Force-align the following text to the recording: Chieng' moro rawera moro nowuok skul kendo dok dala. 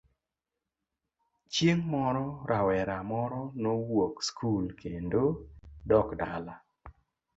Chieng' 1.53 1.87
moro 1.91 2.25
rawera 2.49 2.97
moro 3.11 3.39
nowuok 3.61 4.15
skul 4.27 4.65
kendo 4.81 5.23
dok 5.89 6.07
dala. 6.19 6.55